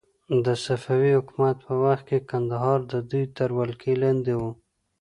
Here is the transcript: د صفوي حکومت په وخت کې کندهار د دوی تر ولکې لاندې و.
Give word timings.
د 0.45 0.47
صفوي 0.65 1.11
حکومت 1.17 1.57
په 1.67 1.73
وخت 1.83 2.03
کې 2.09 2.25
کندهار 2.31 2.79
د 2.91 2.93
دوی 3.09 3.25
تر 3.37 3.49
ولکې 3.59 3.91
لاندې 4.03 4.33
و. 4.39 4.41